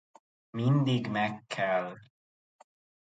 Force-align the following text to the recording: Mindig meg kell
Mindig 0.51 1.09
meg 1.09 1.43
kell 1.49 1.95